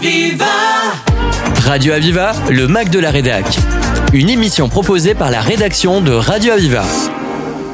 Aviva 0.00 0.46
Radio 1.66 1.92
Aviva, 1.92 2.32
le 2.48 2.66
Mac 2.68 2.88
de 2.88 2.98
la 2.98 3.10
Rédac. 3.10 3.44
Une 4.14 4.30
émission 4.30 4.70
proposée 4.70 5.14
par 5.14 5.30
la 5.30 5.42
rédaction 5.42 6.00
de 6.00 6.12
Radio 6.12 6.54
Aviva. 6.54 6.84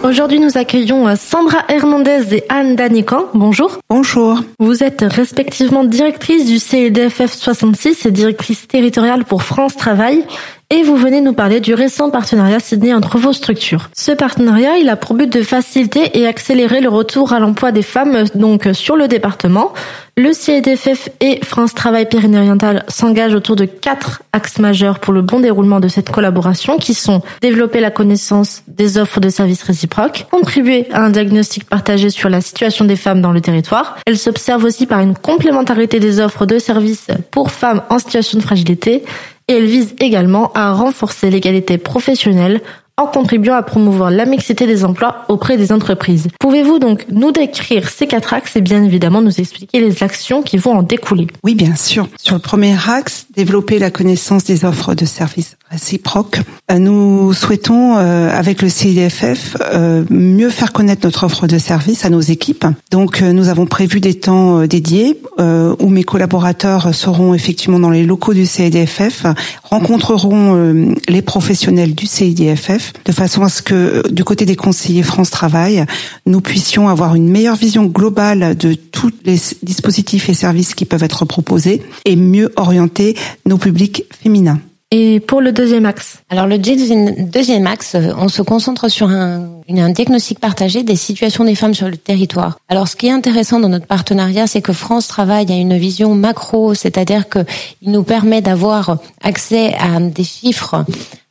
Aujourd'hui, 0.02 0.40
nous 0.40 0.58
accueillons 0.58 1.06
euh, 1.06 1.14
Sandra 1.16 1.58
Hernandez 1.68 2.34
et 2.34 2.44
Anne 2.48 2.74
Danican. 2.74 3.26
Bonjour. 3.32 3.78
Bonjour. 3.88 4.40
Vous 4.58 4.82
êtes 4.82 5.04
respectivement 5.08 5.84
directrice 5.84 6.46
du 6.46 6.58
CEDFF 6.58 7.33
66 7.33 8.06
et 8.06 8.10
directrice 8.10 8.67
territoriale 8.67 9.24
pour 9.24 9.45
France 9.45 9.77
Travail. 9.77 10.24
Et 10.71 10.83
vous 10.83 10.97
venez 10.97 11.21
nous 11.21 11.33
parler 11.33 11.61
du 11.61 11.74
récent 11.74 12.11
partenariat 12.11 12.58
signé 12.58 12.93
entre 12.93 13.19
vos 13.19 13.33
structures. 13.33 13.88
Ce 13.95 14.11
partenariat, 14.11 14.79
il 14.79 14.88
a 14.88 14.97
pour 14.97 15.15
but 15.15 15.33
de 15.33 15.43
faciliter 15.43 16.19
et 16.19 16.27
accélérer 16.27 16.80
le 16.80 16.88
retour 16.88 17.33
à 17.33 17.38
l'emploi 17.38 17.70
des 17.70 17.83
femmes 17.83 18.24
donc 18.34 18.69
sur 18.73 18.97
le 18.97 19.06
département. 19.06 19.73
Le 20.19 20.33
CEDFF 20.33 21.10
et 21.20 21.45
France 21.45 21.74
Travail 21.74 22.09
Pyrénées-Orientales 22.09 22.87
s'engagent 22.88 23.34
autour 23.34 23.55
de 23.55 23.66
quatre 23.66 24.23
axes 24.33 24.59
majeurs 24.59 24.98
pour 24.98 25.12
le 25.12 25.20
bon 25.20 25.41
déroulement 25.41 25.79
de 25.79 25.89
cette 25.89 26.11
collaboration 26.11 26.79
qui 26.79 26.95
sont 26.95 27.20
développer 27.42 27.80
la 27.80 27.91
connaissance 27.91 28.62
des 28.66 28.97
offres 28.97 29.20
de 29.20 29.29
services 29.29 29.62
réciproques, 29.62 30.25
contribuer 30.30 30.87
à 30.91 31.05
un 31.05 31.11
diagnostic 31.11 31.69
partagé 31.69 32.09
sur 32.09 32.30
la 32.30 32.41
situation 32.41 32.87
des 32.87 32.97
femmes 32.97 33.20
dans 33.20 33.30
le 33.30 33.42
territoire. 33.42 33.98
Elle 34.06 34.16
s'observe 34.16 34.65
aussi 34.65 34.87
par 34.87 35.01
une 35.01 35.15
complémentarité 35.15 36.01
des 36.01 36.19
offres 36.19 36.47
de 36.47 36.59
services 36.59 37.09
pour 37.30 37.51
femmes 37.51 37.83
en 37.91 37.98
situation 37.98 38.39
de 38.39 38.42
fragilité 38.42 39.05
et 39.48 39.53
elle 39.53 39.67
vise 39.67 39.95
également 40.01 40.51
à 40.55 40.73
renforcer 40.73 41.28
l'égalité 41.28 41.77
professionnelle 41.77 42.62
en 42.98 43.06
contribuant 43.06 43.55
à 43.55 43.62
promouvoir 43.62 44.10
la 44.10 44.24
mixité 44.24 44.66
des 44.66 44.84
emplois 44.84 45.24
auprès 45.28 45.56
des 45.56 45.70
entreprises. 45.70 46.28
Pouvez-vous 46.41 46.78
donc 46.78 47.05
nous 47.10 47.30
décrire 47.30 47.88
ces 47.91 48.06
quatre 48.06 48.32
axes 48.32 48.56
et 48.56 48.62
bien 48.62 48.82
évidemment 48.82 49.20
nous 49.20 49.38
expliquer 49.38 49.80
les 49.80 50.02
actions 50.02 50.42
qui 50.42 50.56
vont 50.56 50.72
en 50.72 50.82
découler? 50.82 51.27
Oui, 51.45 51.55
bien 51.55 51.77
sûr. 51.77 52.09
Sur 52.16 52.34
le 52.34 52.41
premier 52.41 52.74
axe, 52.88 53.27
développer 53.34 53.78
la 53.78 53.91
connaissance 53.91 54.45
des 54.45 54.64
offres 54.64 54.95
de 54.95 55.05
services 55.05 55.56
réciproques. 55.70 56.41
Euh, 56.70 56.78
nous 56.78 57.33
souhaitons, 57.33 57.97
euh, 57.97 58.30
avec 58.30 58.62
le 58.62 58.69
CIDFF, 58.69 59.56
euh, 59.60 60.05
mieux 60.10 60.50
faire 60.50 60.72
connaître 60.72 61.05
notre 61.05 61.25
offre 61.25 61.47
de 61.47 61.58
services 61.58 62.05
à 62.05 62.10
nos 62.10 62.20
équipes. 62.20 62.66
Donc, 62.91 63.20
nous 63.20 63.48
avons 63.48 63.66
prévu 63.66 64.00
des 64.00 64.14
temps 64.14 64.66
dédiés 64.66 65.20
où 65.38 65.88
mes 65.88 66.05
collaborateurs 66.05 66.94
seront 66.94 67.34
effectivement 67.34 67.78
dans 67.78 67.91
les 67.91 68.05
locaux 68.05 68.33
du 68.33 68.47
CIDFF, 68.47 69.27
rencontreront 69.62 70.94
les 71.08 71.22
professionnels 71.22 71.94
du 71.94 72.06
CIDFF, 72.06 72.86
de 73.05 73.12
façon 73.12 73.42
à 73.42 73.48
ce 73.48 73.62
que, 73.62 74.09
du 74.11 74.25
côté 74.25 74.45
des 74.45 74.56
conseillers 74.56 75.03
France 75.03 75.31
Travail, 75.31 75.84
nous 76.27 76.41
puissions 76.41 76.89
avoir 76.89 77.15
une 77.15 77.28
meilleure 77.28 77.56
vision 77.56 77.84
globale 77.84 78.56
de 78.56 78.75
tous 78.75 79.12
les 79.25 79.39
dispositifs 79.62 80.28
et 80.28 80.34
services 80.34 80.75
qui 80.75 80.84
peuvent 80.84 81.03
être 81.03 81.25
proposés 81.25 81.83
et 82.05 82.17
mieux 82.17 82.53
orienter 82.56 83.17
nos 83.45 83.59
publics 83.59 84.05
féminins. 84.23 84.61
Et 84.93 85.19
pour 85.19 85.41
le 85.41 85.51
deuxième 85.51 85.84
axe? 85.84 86.19
Alors 86.31 86.47
le 86.47 86.59
deuxième 86.59 87.67
axe, 87.67 87.97
euh, 87.97 88.12
on 88.19 88.28
se 88.28 88.41
concentre 88.41 88.89
sur 88.89 89.09
un, 89.09 89.61
un, 89.69 89.91
diagnostic 89.91 90.39
partagé 90.39 90.84
des 90.84 90.95
situations 90.95 91.43
des 91.43 91.56
femmes 91.56 91.75
sur 91.75 91.89
le 91.89 91.97
territoire. 91.97 92.61
Alors 92.69 92.87
ce 92.87 92.95
qui 92.95 93.09
est 93.09 93.11
intéressant 93.11 93.59
dans 93.59 93.69
notre 93.69 93.87
partenariat, 93.87 94.47
c'est 94.47 94.62
que 94.62 94.73
France 94.73 95.09
Travail 95.09 95.50
a 95.50 95.56
une 95.56 95.77
vision 95.77 96.15
macro, 96.15 96.75
c'est-à-dire 96.75 97.28
qu'il 97.28 97.91
nous 97.91 98.05
permet 98.05 98.43
d'avoir 98.43 98.98
accès 99.23 99.75
à 99.75 99.98
des 99.98 100.23
chiffres 100.23 100.84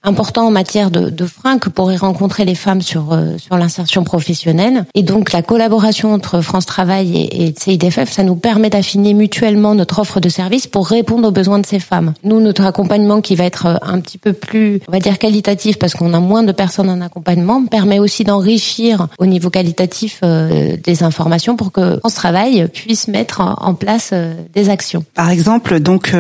important 0.05 0.47
en 0.47 0.51
matière 0.51 0.91
de, 0.91 1.09
de 1.09 1.25
freins 1.25 1.57
que 1.57 1.69
pourraient 1.69 1.97
rencontrer 1.97 2.45
les 2.45 2.55
femmes 2.55 2.81
sur 2.81 3.11
euh, 3.11 3.37
sur 3.37 3.57
l'insertion 3.57 4.03
professionnelle. 4.03 4.85
Et 4.93 5.03
donc 5.03 5.31
la 5.31 5.41
collaboration 5.41 6.13
entre 6.13 6.41
France 6.41 6.65
Travail 6.65 7.17
et, 7.17 7.47
et 7.47 7.55
CIDFF, 7.57 8.11
ça 8.11 8.23
nous 8.23 8.35
permet 8.35 8.69
d'affiner 8.69 9.13
mutuellement 9.13 9.75
notre 9.75 9.99
offre 9.99 10.19
de 10.19 10.29
services 10.29 10.67
pour 10.67 10.87
répondre 10.87 11.27
aux 11.27 11.31
besoins 11.31 11.59
de 11.59 11.65
ces 11.65 11.79
femmes. 11.79 12.13
Nous, 12.23 12.39
notre 12.39 12.63
accompagnement 12.63 13.21
qui 13.21 13.35
va 13.35 13.45
être 13.45 13.65
euh, 13.65 13.75
un 13.81 13.99
petit 13.99 14.17
peu 14.17 14.33
plus, 14.33 14.79
on 14.87 14.91
va 14.91 14.99
dire 14.99 15.17
qualitatif, 15.17 15.79
parce 15.79 15.93
qu'on 15.93 16.13
a 16.13 16.19
moins 16.19 16.43
de 16.43 16.51
personnes 16.51 16.89
en 16.89 17.01
accompagnement, 17.01 17.65
permet 17.65 17.99
aussi 17.99 18.23
d'enrichir 18.23 19.07
au 19.17 19.25
niveau 19.25 19.49
qualitatif 19.49 20.19
euh, 20.23 20.77
des 20.81 21.03
informations 21.03 21.55
pour 21.55 21.71
que 21.71 21.97
France 21.99 22.13
Travail 22.15 22.67
puisse 22.73 23.07
mettre 23.07 23.41
en, 23.41 23.73
place 23.75 24.13
des 24.53 24.69
actions. 24.69 25.03
Par 25.15 25.29
exemple, 25.29 25.81
donc 25.81 26.15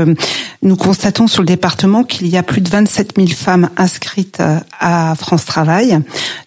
nous 0.61 0.75
constatons 0.75 1.27
sur 1.27 1.41
le 1.41 1.45
département 1.45 2.03
qu'il 2.03 2.27
y 2.27 2.37
a 2.37 2.43
plus 2.43 2.59
de 2.59 2.67
27 2.69 3.13
000 3.15 3.27
femmes 3.29 3.69
inscrites 3.77 4.39
euh, 4.39 4.59
à 4.79 5.15
France 5.15 5.45
Travail. 5.45 5.99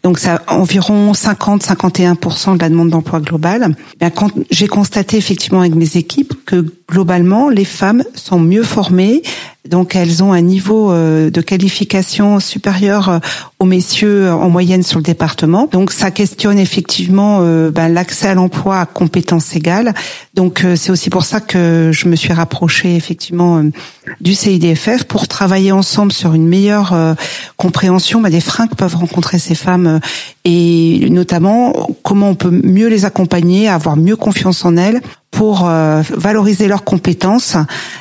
Donc 0.02 0.18
ça 0.18 0.42
environ 0.46 1.12
50-51% 1.12 2.56
de 2.56 2.60
la 2.60 2.68
demande 2.68 2.90
d'emploi 2.90 3.20
globale. 3.20 3.74
Bien, 3.98 4.10
j'ai 4.50 4.68
constaté 4.68 5.16
effectivement 5.16 5.60
avec 5.60 5.74
mes 5.74 5.96
équipes 5.96 6.34
que 6.44 6.66
globalement 6.88 7.48
les 7.48 7.64
femmes 7.64 8.02
sont 8.14 8.40
mieux 8.40 8.62
formées, 8.62 9.22
donc 9.68 9.94
elles 9.94 10.22
ont 10.22 10.32
un 10.32 10.40
niveau 10.40 10.90
euh, 10.90 11.30
de 11.30 11.40
qualification 11.40 12.40
supérieur 12.40 13.08
euh, 13.08 13.18
aux 13.58 13.66
messieurs 13.66 14.26
euh, 14.26 14.32
en 14.32 14.48
moyenne 14.48 14.82
sur 14.82 14.98
le 14.98 15.04
département. 15.04 15.68
Donc 15.70 15.92
ça 15.92 16.10
questionne 16.10 16.58
effectivement 16.58 17.40
ben, 17.70 17.88
l'accès 17.88 18.28
à 18.28 18.34
l'emploi 18.34 18.80
à 18.80 18.86
compétences 18.86 19.54
égales. 19.54 19.94
Donc 20.34 20.64
c'est 20.76 20.90
aussi 20.90 21.10
pour 21.10 21.24
ça 21.24 21.40
que 21.40 21.90
je 21.92 22.08
me 22.08 22.16
suis 22.16 22.32
rapprochée 22.32 22.96
effectivement 22.96 23.62
du 24.20 24.34
CIDFF 24.34 25.04
pour 25.04 25.28
travailler 25.28 25.72
ensemble 25.72 26.12
sur 26.12 26.34
une 26.34 26.46
meilleure 26.46 26.94
compréhension 27.56 28.20
ben, 28.20 28.30
des 28.30 28.40
freins 28.40 28.66
que 28.66 28.74
peuvent 28.74 28.96
rencontrer 28.96 29.38
ces 29.38 29.54
femmes 29.54 30.00
et 30.44 31.08
notamment 31.10 31.88
comment 32.02 32.30
on 32.30 32.34
peut 32.34 32.50
mieux 32.50 32.88
les 32.88 33.04
accompagner, 33.04 33.68
avoir 33.68 33.96
mieux 33.96 34.16
confiance 34.16 34.64
en 34.64 34.76
elles 34.76 35.00
pour 35.30 35.68
euh, 35.68 36.02
valoriser 36.10 36.68
leurs 36.68 36.84
compétences 36.84 37.56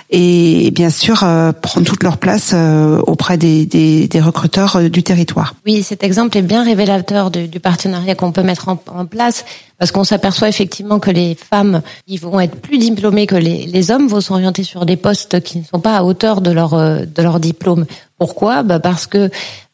et 0.09 0.71
bien 0.71 0.89
sûr 0.89 1.23
euh, 1.23 1.51
prendre 1.51 1.85
toute 1.85 2.01
leur 2.03 2.17
place 2.17 2.51
euh, 2.53 2.99
auprès 3.05 3.38
des, 3.38 3.65
des, 3.65 4.07
des, 4.07 4.21
recruteurs 4.21 4.89
du 4.89 5.03
territoire. 5.03 5.53
Oui, 5.66 5.83
cet 5.83 6.03
exemple 6.03 6.37
est 6.37 6.41
bien 6.41 6.63
révélateur 6.63 7.29
du, 7.29 7.47
du 7.47 7.59
partenariat 7.59 8.16
qu'on 8.16 8.31
peut 8.31 8.43
mettre 8.43 8.69
en, 8.69 8.81
en 8.87 9.05
place 9.05 9.45
parce 9.77 9.91
qu'on 9.91 10.05
s'aperçoit 10.05 10.47
effectivement 10.47 10.99
que 10.99 11.11
les 11.11 11.35
femmes 11.35 11.81
qui 12.07 12.17
vont 12.17 12.39
être 12.39 12.55
plus 12.55 12.77
diplômées 12.77 13.27
que 13.27 13.35
les, 13.35 13.67
les 13.67 13.91
hommes 13.91 14.07
vont 14.07 14.21
s'orienter 14.21 14.63
sur 14.63 14.85
des 14.85 14.95
postes 14.95 15.41
qui 15.41 15.59
ne 15.59 15.63
sont 15.63 15.79
pas 15.79 15.97
à 15.97 16.03
hauteur 16.03 16.41
de 16.41 16.51
leur 16.51 16.71
de 16.71 17.21
leur 17.21 17.39
diplôme. 17.39 17.85
Pourquoi? 18.17 18.63
Bah 18.63 18.79
Parce 18.79 19.05
que 19.05 19.29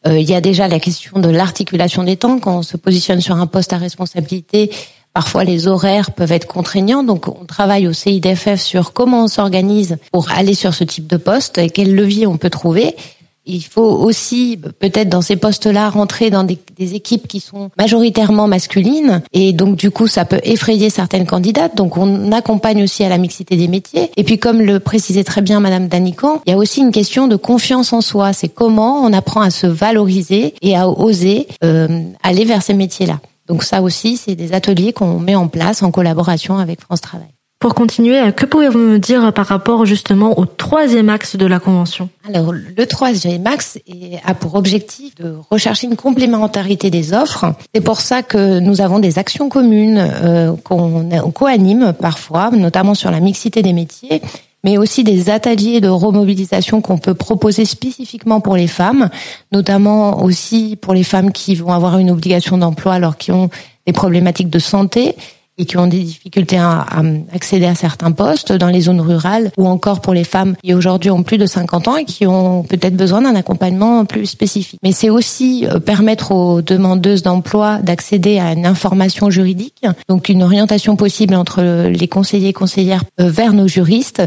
il 0.06 0.28
y 0.28 0.34
a 0.34 0.42
déjà 0.42 0.68
la 0.68 0.80
question 0.80 1.18
de 1.18 1.30
l'articulation 1.30 2.04
des 2.04 2.16
temps 2.16 2.38
quand 2.38 2.58
on 2.58 2.62
se 2.62 2.76
positionne 2.76 3.22
sur 3.22 3.36
un 3.36 3.46
poste 3.46 3.72
à 3.72 3.78
responsabilité 3.78 4.70
Parfois, 5.14 5.44
les 5.44 5.68
horaires 5.68 6.10
peuvent 6.10 6.32
être 6.32 6.48
contraignants, 6.48 7.04
donc 7.04 7.28
on 7.28 7.44
travaille 7.44 7.86
au 7.86 7.92
CIDFF 7.92 8.60
sur 8.60 8.92
comment 8.92 9.24
on 9.24 9.28
s'organise 9.28 9.96
pour 10.10 10.32
aller 10.32 10.54
sur 10.54 10.74
ce 10.74 10.82
type 10.82 11.06
de 11.06 11.16
poste 11.16 11.56
et 11.58 11.70
quels 11.70 11.94
leviers 11.94 12.26
on 12.26 12.36
peut 12.36 12.50
trouver. 12.50 12.96
Il 13.46 13.62
faut 13.62 13.82
aussi 13.82 14.58
peut-être 14.80 15.10
dans 15.10 15.20
ces 15.20 15.36
postes-là 15.36 15.90
rentrer 15.90 16.30
dans 16.30 16.42
des, 16.42 16.58
équipes 16.78 17.28
qui 17.28 17.40
sont 17.40 17.70
majoritairement 17.78 18.48
masculines 18.48 19.22
et 19.32 19.52
donc 19.52 19.76
du 19.76 19.90
coup 19.90 20.06
ça 20.06 20.24
peut 20.24 20.40
effrayer 20.42 20.90
certaines 20.90 21.26
candidates. 21.26 21.76
Donc 21.76 21.96
on 21.96 22.32
accompagne 22.32 22.82
aussi 22.82 23.04
à 23.04 23.08
la 23.08 23.18
mixité 23.18 23.56
des 23.56 23.68
métiers. 23.68 24.10
Et 24.16 24.24
puis 24.24 24.38
comme 24.38 24.62
le 24.62 24.80
précisait 24.80 25.24
très 25.24 25.42
bien 25.42 25.60
Madame 25.60 25.88
Danican, 25.88 26.40
il 26.46 26.50
y 26.50 26.54
a 26.54 26.56
aussi 26.56 26.80
une 26.80 26.90
question 26.90 27.28
de 27.28 27.36
confiance 27.36 27.92
en 27.92 28.00
soi. 28.00 28.32
C'est 28.32 28.48
comment 28.48 29.04
on 29.04 29.12
apprend 29.12 29.42
à 29.42 29.50
se 29.50 29.66
valoriser 29.66 30.54
et 30.62 30.74
à 30.74 30.88
oser 30.88 31.46
euh, 31.62 32.02
aller 32.22 32.46
vers 32.46 32.62
ces 32.62 32.74
métiers-là. 32.74 33.20
Donc 33.46 33.62
ça 33.62 33.82
aussi, 33.82 34.16
c'est 34.16 34.34
des 34.34 34.52
ateliers 34.52 34.92
qu'on 34.92 35.18
met 35.18 35.34
en 35.34 35.48
place 35.48 35.82
en 35.82 35.90
collaboration 35.90 36.58
avec 36.58 36.80
France 36.80 37.00
Travail. 37.00 37.28
Pour 37.64 37.74
continuer, 37.74 38.30
que 38.32 38.44
pouvez-vous 38.44 38.78
me 38.78 38.98
dire 38.98 39.32
par 39.32 39.46
rapport 39.46 39.86
justement 39.86 40.38
au 40.38 40.44
troisième 40.44 41.08
axe 41.08 41.36
de 41.36 41.46
la 41.46 41.60
Convention? 41.60 42.10
Alors, 42.28 42.52
le 42.52 42.86
troisième 42.86 43.46
axe 43.46 43.78
a 44.22 44.34
pour 44.34 44.54
objectif 44.54 45.14
de 45.14 45.36
rechercher 45.50 45.86
une 45.86 45.96
complémentarité 45.96 46.90
des 46.90 47.14
offres. 47.14 47.54
C'est 47.74 47.80
pour 47.80 48.02
ça 48.02 48.22
que 48.22 48.58
nous 48.58 48.82
avons 48.82 48.98
des 48.98 49.18
actions 49.18 49.48
communes 49.48 49.96
euh, 49.98 50.54
qu'on 50.62 51.08
co-anime 51.32 51.94
parfois, 51.98 52.50
notamment 52.50 52.94
sur 52.94 53.10
la 53.10 53.20
mixité 53.20 53.62
des 53.62 53.72
métiers 53.72 54.20
mais 54.64 54.78
aussi 54.78 55.04
des 55.04 55.30
ateliers 55.30 55.80
de 55.80 55.88
remobilisation 55.88 56.80
qu'on 56.80 56.98
peut 56.98 57.14
proposer 57.14 57.64
spécifiquement 57.66 58.40
pour 58.40 58.56
les 58.56 58.66
femmes, 58.66 59.10
notamment 59.52 60.22
aussi 60.24 60.76
pour 60.80 60.94
les 60.94 61.04
femmes 61.04 61.30
qui 61.30 61.54
vont 61.54 61.72
avoir 61.72 61.98
une 61.98 62.10
obligation 62.10 62.58
d'emploi 62.58 62.94
alors 62.94 63.16
qui 63.16 63.30
ont 63.30 63.50
des 63.86 63.92
problématiques 63.92 64.50
de 64.50 64.58
santé 64.58 65.14
et 65.58 65.64
qui 65.66 65.76
ont 65.76 65.86
des 65.86 66.00
difficultés 66.00 66.58
à, 66.58 66.86
accéder 67.32 67.66
à 67.66 67.74
certains 67.74 68.12
postes 68.12 68.52
dans 68.52 68.68
les 68.68 68.82
zones 68.82 69.00
rurales 69.00 69.50
ou 69.56 69.66
encore 69.66 70.00
pour 70.00 70.14
les 70.14 70.24
femmes 70.24 70.56
qui 70.62 70.74
aujourd'hui 70.74 71.10
ont 71.10 71.22
plus 71.22 71.38
de 71.38 71.46
50 71.46 71.88
ans 71.88 71.96
et 71.96 72.04
qui 72.04 72.26
ont 72.26 72.62
peut-être 72.62 72.96
besoin 72.96 73.22
d'un 73.22 73.34
accompagnement 73.34 74.04
plus 74.04 74.26
spécifique. 74.26 74.80
Mais 74.82 74.92
c'est 74.92 75.10
aussi 75.10 75.66
euh, 75.66 75.78
permettre 75.78 76.32
aux 76.32 76.62
demandeuses 76.62 77.22
d'emploi 77.22 77.78
d'accéder 77.78 78.38
à 78.38 78.52
une 78.52 78.66
information 78.66 79.30
juridique, 79.30 79.84
donc 80.08 80.28
une 80.28 80.42
orientation 80.42 80.96
possible 80.96 81.34
entre 81.34 81.62
les 81.88 82.08
conseillers 82.08 82.48
et 82.48 82.52
conseillères 82.52 83.04
euh, 83.20 83.30
vers 83.30 83.52
nos 83.52 83.68
juristes 83.68 84.22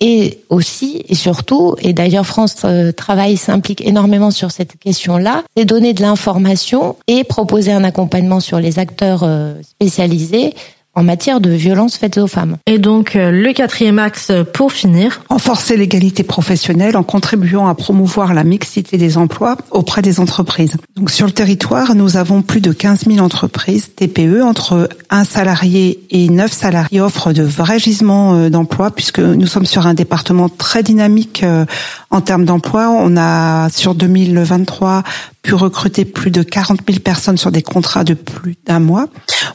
et 0.00 0.40
aussi 0.48 1.02
et 1.08 1.14
surtout, 1.14 1.74
et 1.80 1.92
d'ailleurs 1.92 2.26
France 2.26 2.56
euh, 2.64 2.92
Travail 2.92 3.36
s'implique 3.36 3.80
énormément 3.80 4.30
sur 4.30 4.50
cette 4.50 4.78
question-là, 4.78 5.42
c'est 5.56 5.64
donner 5.64 5.92
de 5.92 6.02
l'information 6.02 6.96
et 7.06 7.24
proposer 7.24 7.72
un 7.72 7.84
accompagnement 7.84 8.40
sur 8.40 8.60
les 8.60 8.78
acteurs 8.78 9.28
spécialisés 9.62 10.54
en 10.98 11.04
matière 11.04 11.40
de 11.40 11.50
violences 11.50 11.96
faites 11.96 12.18
aux 12.18 12.26
femmes. 12.26 12.56
Et 12.66 12.78
donc, 12.78 13.14
euh, 13.14 13.30
le 13.30 13.52
quatrième 13.52 14.00
axe 14.00 14.32
pour 14.52 14.72
finir. 14.72 15.20
Renforcer 15.28 15.76
l'égalité 15.76 16.24
professionnelle 16.24 16.96
en 16.96 17.04
contribuant 17.04 17.68
à 17.68 17.74
promouvoir 17.74 18.34
la 18.34 18.42
mixité 18.42 18.98
des 18.98 19.16
emplois 19.16 19.56
auprès 19.70 20.02
des 20.02 20.18
entreprises. 20.18 20.76
Donc, 20.96 21.10
sur 21.10 21.26
le 21.26 21.32
territoire, 21.32 21.94
nous 21.94 22.16
avons 22.16 22.42
plus 22.42 22.60
de 22.60 22.72
15 22.72 23.04
000 23.06 23.24
entreprises 23.24 23.90
TPE 23.94 24.42
entre 24.42 24.88
un 25.08 25.22
salarié 25.22 26.00
et 26.10 26.28
neuf 26.28 26.52
salariés 26.52 26.88
qui 26.88 27.00
offrent 27.00 27.32
de 27.32 27.44
vrais 27.44 27.78
gisements 27.78 28.34
euh, 28.34 28.50
d'emploi 28.50 28.90
puisque 28.90 29.20
nous 29.20 29.46
sommes 29.46 29.66
sur 29.66 29.86
un 29.86 29.94
département 29.94 30.48
très 30.48 30.82
dynamique 30.82 31.44
euh, 31.44 31.64
en 32.10 32.20
termes 32.20 32.44
d'emploi. 32.44 32.90
On 32.90 33.16
a, 33.16 33.68
sur 33.70 33.94
2023, 33.94 35.04
pu 35.42 35.54
recruter 35.54 36.04
plus 36.04 36.30
de 36.30 36.42
40 36.42 36.80
000 36.86 37.00
personnes 37.00 37.36
sur 37.38 37.50
des 37.50 37.62
contrats 37.62 38.04
de 38.04 38.14
plus 38.14 38.56
d'un 38.66 38.80
mois. 38.80 39.06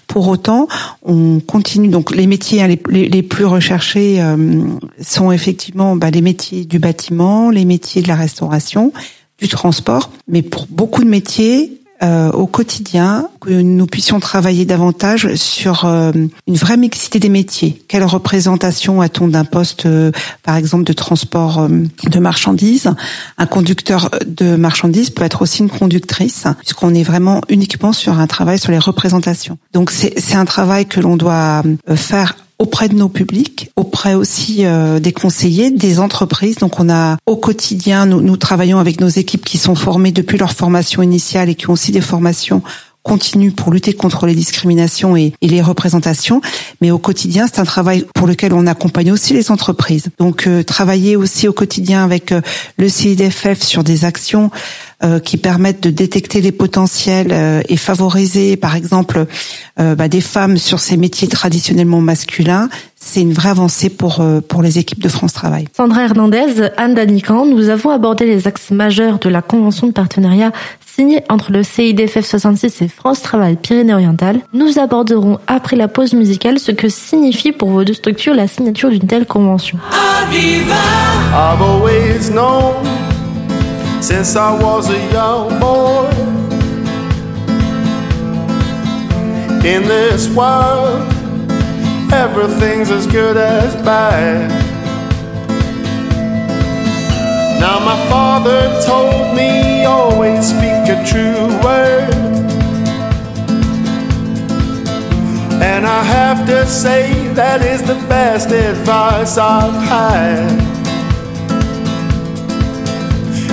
Pour 0.08 0.28
autant, 0.28 0.68
on 1.04 1.33
continue. 1.42 1.90
Donc, 1.90 2.16
les 2.16 2.28
métiers 2.28 2.62
hein, 2.62 2.68
les, 2.68 3.10
les, 3.10 3.24
plus 3.24 3.46
recherchés 3.46 4.22
euh, 4.22 4.64
sont 5.02 5.32
effectivement 5.32 5.96
bah, 5.96 6.12
les 6.12 6.22
métiers 6.22 6.66
du 6.66 6.80
bâtiment, 6.80 7.50
les 7.50 7.66
métiers 7.66 8.02
de 8.02 8.08
la 8.08 8.16
restauration, 8.16 8.94
du 9.40 9.48
transport. 9.48 10.12
Mais 10.28 10.42
pour 10.42 10.68
beaucoup 10.70 11.04
de 11.04 11.10
métiers, 11.10 11.83
euh, 12.04 12.32
au 12.32 12.48
quotidien, 12.48 13.30
que 13.40 13.50
nous 13.50 13.86
puissions 13.86 14.20
travailler 14.20 14.66
davantage 14.66 15.36
sur 15.36 15.86
euh, 15.86 16.12
une 16.48 16.56
vraie 16.56 16.76
mixité 16.76 17.20
des 17.20 17.30
métiers. 17.30 17.82
Quelle 17.88 18.04
représentation 18.04 19.00
a-t-on 19.00 19.30
d'un 19.30 19.46
poste, 19.46 19.86
euh, 19.86 20.12
par 20.44 20.58
exemple, 20.58 20.84
de 20.84 20.94
transport 20.94 21.68
de 21.70 22.20
marchandises? 22.20 22.90
Un 23.38 23.46
conducteur 23.46 24.10
de 24.26 24.56
marchandises 24.56 25.12
peut 25.12 25.24
être 25.24 25.42
aussi 25.42 25.60
une 25.62 25.70
conductrice, 25.70 26.46
puisqu'on 26.60 26.94
est 26.94 27.04
vraiment 27.04 27.42
uniquement 27.48 27.94
sur 27.94 28.20
un 28.20 28.28
travail 28.28 28.60
sur 28.60 28.72
les 28.72 28.80
représentations. 28.80 29.58
Donc 29.72 29.90
c'est 29.92 30.36
un 30.36 30.46
travail 30.46 30.86
que 30.86 31.00
l'on 31.00 31.16
doit 31.16 31.64
faire 31.96 32.36
auprès 32.60 32.88
de 32.90 32.96
nos 32.96 33.10
publics, 33.10 33.72
auprès 33.76 34.14
aussi 34.14 34.66
euh, 34.66 35.00
des 35.00 35.12
conseillers, 35.12 35.72
des 35.72 36.00
entreprises. 36.00 36.58
Donc 36.58 36.80
on 36.80 36.90
a 36.90 37.18
au 37.26 37.36
quotidien, 37.36 38.06
nous, 38.06 38.22
nous 38.22 38.38
travaillons 38.38 38.80
avec 38.80 39.02
nos 39.02 39.10
équipes 39.10 39.46
qui 39.46 39.58
sont 39.58 39.76
formées 39.76 40.12
depuis 40.12 40.38
leur 40.38 40.52
formation 40.52 41.02
initiale 41.02 41.50
et 41.50 41.56
qui 41.56 41.70
ont 41.70 41.74
aussi 41.74 41.92
des 41.92 42.02
formations 42.02 42.62
continues 43.04 43.52
pour 43.52 43.72
lutter 43.72 43.94
contre 43.94 44.26
les 44.26 44.34
discriminations 44.34 45.16
et, 45.16 45.34
les 45.42 45.62
représentations. 45.62 46.42
Mais 46.82 46.90
au 46.90 46.98
quotidien, 46.98 47.46
c'est 47.48 47.60
un 47.60 47.66
travail 47.66 48.06
pour 48.16 48.28
lequel 48.28 48.54
on 48.54 48.66
accompagne 48.66 49.12
aussi 49.12 49.34
les 49.34 49.52
entreprises. 49.52 50.08
Donc 50.18 50.48
euh, 50.48 50.64
travailler 50.64 51.16
aussi 51.16 51.48
au 51.48 51.54
quotidien 51.54 52.04
avec 52.04 52.32
euh, 52.32 52.42
le 52.78 52.90
CIDFF 52.90 53.62
sur 53.62 53.84
des 53.84 54.06
actions 54.06 54.50
euh, 55.04 55.20
qui 55.20 55.38
permettent 55.38 55.84
de 55.84 55.90
détecter 55.90 56.40
les 56.40 56.54
potentiels 56.54 57.64
et 57.68 57.78
favoriser, 57.78 58.56
par 58.56 58.76
exemple, 58.76 59.26
bah, 59.78 60.08
des 60.08 60.22
femmes 60.22 60.58
sur 60.58 60.80
ces 60.80 60.98
métiers 60.98 61.28
traditionnellement 61.28 62.00
masculins, 62.00 62.70
c'est 63.06 63.22
une 63.22 63.34
vraie 63.34 63.50
avancée 63.50 63.90
pour 63.90 64.24
pour 64.48 64.62
les 64.62 64.80
équipes 64.80 65.02
de 65.02 65.10
France 65.10 65.34
Travail. 65.34 65.68
Sandra 65.76 66.04
Hernandez, 66.04 66.70
Anne 66.78 66.94
Danican, 66.94 67.46
nous 67.46 67.70
avons 67.70 67.90
abordé 67.90 68.26
les 68.26 68.48
axes 68.48 68.72
majeurs 68.72 69.20
de 69.20 69.30
la 69.30 69.42
convention 69.42 69.88
de 69.88 69.92
partenariat 69.92 70.52
signée 70.96 71.24
entre 71.30 71.52
le 71.52 71.64
CIDFF 71.64 72.26
66 72.26 72.82
et 72.82 72.88
France 72.88 73.22
Travail 73.22 73.56
Pyrénées-Orientales. 73.56 74.42
Nous 74.54 74.80
aborderons 74.80 75.40
après 75.48 75.76
la 75.76 75.88
pause 75.88 76.14
musicale 76.14 76.60
ce 76.60 76.72
que 76.72 76.88
signifie 76.90 77.52
pour 77.52 77.70
vos 77.70 77.84
deux 77.84 77.94
structures 77.94 78.34
la 78.34 78.48
signature 78.48 78.90
d'une 78.90 79.08
telle 79.08 79.26
convention. 79.26 79.80
since 84.04 84.36
I 84.36 84.52
was 84.62 84.90
a 84.90 85.00
young 85.14 85.60
boy. 85.62 86.10
In 89.66 89.84
this 89.84 90.28
world, 90.36 91.13
everything's 92.14 92.92
as 92.92 93.08
good 93.08 93.38
as 93.38 93.76
bad. 93.84 94.50
Now, 97.60 97.80
my 97.80 97.98
father 98.08 98.62
told 98.86 99.36
me 99.36 99.84
always 99.86 100.50
speak 100.50 100.84
a 100.96 101.04
true 101.06 101.48
word. 101.64 102.14
And 105.62 105.88
I 105.88 106.04
have 106.04 106.46
to 106.48 106.68
say 106.68 107.30
that 107.34 107.62
is 107.62 107.82
the 107.82 107.96
best 108.08 108.52
advice 108.52 109.38
I've 109.38 109.80
had. 109.94 110.58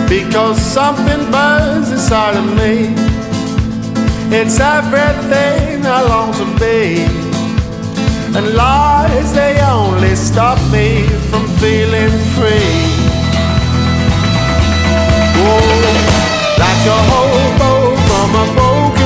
Because 0.08 0.60
something 0.60 1.30
burns 1.30 1.90
inside 1.92 2.36
of 2.36 2.46
me. 2.60 2.92
It's 4.36 4.60
everything 4.60 5.86
I 5.86 6.02
long 6.02 6.32
to 6.34 6.46
be. 6.58 7.29
And 8.32 8.54
lies, 8.54 9.32
they 9.34 9.60
only 9.60 10.14
stop 10.14 10.58
me 10.70 11.02
from 11.30 11.48
feeling 11.58 12.10
free. 12.34 12.76
Oh, 15.42 15.70
like 16.62 16.86
a 16.86 16.98
hobo 17.10 17.96
from 18.06 18.30
a 18.42 18.44
broken 18.54 18.99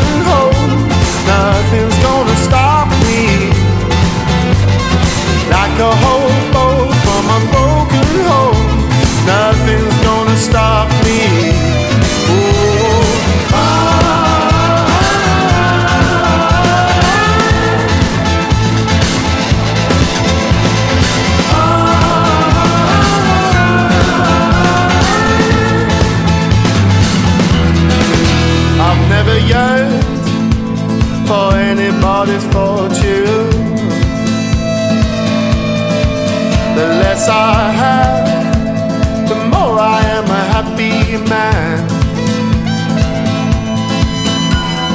less 37.25 37.29
I 37.29 37.71
have, 37.71 39.29
the 39.29 39.35
more 39.35 39.79
I 39.79 40.01
am 40.19 40.25
a 40.25 40.45
happy 40.55 41.17
man. 41.29 41.87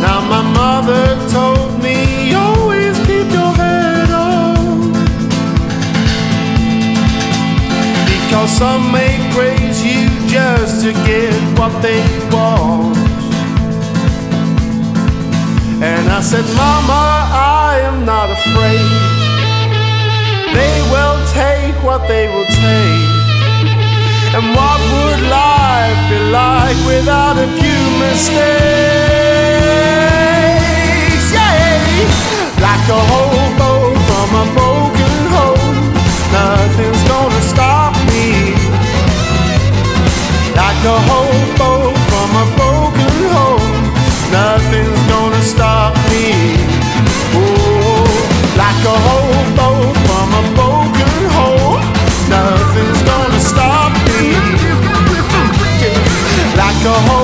Now, 0.01 0.21
my 0.21 0.43
mother 0.59 1.05
told 1.31 1.81
me, 1.81 2.33
always 2.33 2.97
keep 3.07 3.31
your 3.31 3.53
head 3.53 4.09
on. 4.11 4.91
Because 8.05 8.49
some 8.57 8.91
may 8.91 9.17
praise 9.33 9.83
you 9.83 10.09
just 10.27 10.83
to 10.83 10.93
get 11.05 11.33
what 11.57 11.81
they 11.81 12.03
want. 12.31 12.97
And 15.81 16.09
I 16.09 16.21
said, 16.21 16.45
Mama, 16.55 17.03
I 17.31 17.79
am 17.83 18.05
not 18.05 18.29
afraid. 18.29 19.09
They 20.53 20.81
will 20.91 21.28
what 21.99 22.07
they 22.07 22.27
will 22.27 22.45
take. 22.45 23.09
And 24.35 24.45
what 24.55 24.79
would 24.91 25.21
life 25.29 25.99
be 26.09 26.19
like 26.31 26.77
without 26.85 27.37
a 27.37 27.47
few 27.59 27.81
mistakes? 27.99 28.45
Yeah, 31.35 31.81
like 32.65 32.85
a 32.89 33.01
hobo 33.11 33.71
from 34.07 34.29
a 34.41 34.45
broken 34.55 35.15
home, 35.35 35.75
nothing's 36.31 37.03
gonna 37.11 37.43
stop 37.53 37.93
me. 38.11 38.27
Like 40.55 40.83
a 40.85 40.97
hobo 41.07 41.18
go 56.83 56.93
home. 56.93 57.18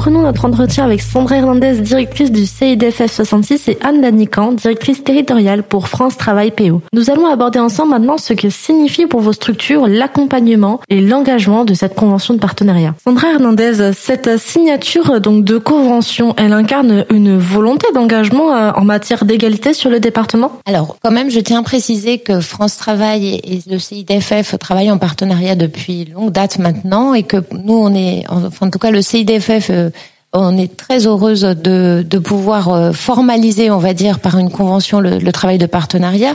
Reprenons 0.00 0.22
notre 0.22 0.46
entretien 0.46 0.86
avec 0.86 1.02
Sandra 1.02 1.36
Hernandez, 1.36 1.74
directrice 1.82 2.32
du 2.32 2.46
CIDFF 2.46 3.12
66 3.16 3.68
et 3.68 3.78
Anne 3.82 4.00
Danican, 4.00 4.52
directrice 4.52 5.04
territoriale 5.04 5.62
pour 5.62 5.88
France 5.88 6.16
Travail 6.16 6.52
PO. 6.52 6.80
Nous 6.94 7.10
allons 7.10 7.26
aborder 7.26 7.58
ensemble 7.58 7.90
maintenant 7.90 8.16
ce 8.16 8.32
que 8.32 8.48
signifie 8.48 9.04
pour 9.04 9.20
vos 9.20 9.34
structures 9.34 9.86
l'accompagnement 9.86 10.80
et 10.88 11.02
l'engagement 11.02 11.66
de 11.66 11.74
cette 11.74 11.94
convention 11.94 12.32
de 12.32 12.38
partenariat. 12.38 12.94
Sandra 13.04 13.32
Hernandez, 13.32 13.92
cette 13.92 14.38
signature 14.38 15.20
donc 15.20 15.44
de 15.44 15.58
convention, 15.58 16.32
elle 16.38 16.54
incarne 16.54 17.04
une 17.10 17.36
volonté 17.36 17.86
d'engagement 17.92 18.54
euh, 18.54 18.70
en 18.74 18.86
matière 18.86 19.26
d'égalité 19.26 19.74
sur 19.74 19.90
le 19.90 20.00
département? 20.00 20.52
Alors, 20.64 20.96
quand 21.02 21.10
même, 21.10 21.30
je 21.30 21.40
tiens 21.40 21.60
à 21.60 21.62
préciser 21.62 22.20
que 22.20 22.40
France 22.40 22.78
Travail 22.78 23.38
et 23.44 23.60
le 23.70 23.78
CIDFF 23.78 24.58
travaillent 24.58 24.90
en 24.92 24.96
partenariat 24.96 25.56
depuis 25.56 26.06
longue 26.06 26.32
date 26.32 26.58
maintenant 26.58 27.12
et 27.12 27.22
que 27.22 27.36
nous, 27.52 27.74
on 27.74 27.94
est, 27.94 28.24
enfin, 28.30 28.68
en 28.68 28.70
tout 28.70 28.78
cas, 28.78 28.90
le 28.90 29.02
CIDFF 29.02 29.89
on 30.32 30.56
est 30.56 30.76
très 30.76 31.06
heureuse 31.06 31.42
de, 31.42 32.04
de 32.08 32.18
pouvoir 32.18 32.68
euh, 32.68 32.92
formaliser, 32.92 33.70
on 33.70 33.78
va 33.78 33.94
dire, 33.94 34.20
par 34.20 34.38
une 34.38 34.50
convention 34.50 35.00
le, 35.00 35.32
travail 35.32 35.58
de 35.58 35.66
partenariat. 35.66 36.34